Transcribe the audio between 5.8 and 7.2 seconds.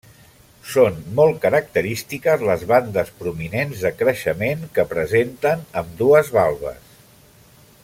ambdues valves.